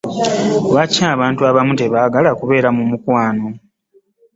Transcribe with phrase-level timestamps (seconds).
[0.71, 3.47] Lwaki abantu abamu tebagala kubeera mu mukwano?